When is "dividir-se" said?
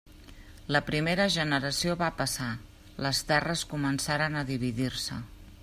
4.53-5.19